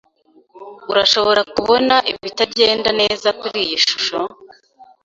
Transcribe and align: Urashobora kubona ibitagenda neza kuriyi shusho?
Urashobora 0.91 1.41
kubona 1.53 1.95
ibitagenda 2.11 2.89
neza 3.01 3.27
kuriyi 3.39 3.77
shusho? 3.85 4.19